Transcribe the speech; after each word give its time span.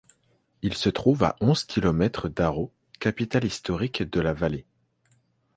Il 0.63 0.73
se 0.73 0.89
trouve 0.89 1.21
à 1.21 1.35
onze 1.41 1.63
kilomètres 1.63 2.27
d’Arreau, 2.27 2.73
capitale 2.99 3.45
historique 3.45 4.01
de 4.01 4.19
la 4.19 4.33
vallée. 4.33 4.65